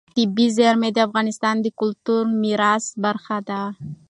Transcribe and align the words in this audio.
طبیعي 0.17 0.47
زیرمې 0.57 0.89
د 0.93 0.97
افغانستان 1.07 1.55
د 1.61 1.67
کلتوري 1.79 2.31
میراث 2.41 2.85
برخه 3.03 3.37
ده. 3.49 3.61